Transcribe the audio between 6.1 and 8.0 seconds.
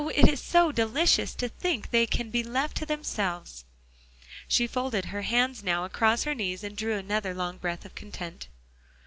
her knees, and drew another long breath of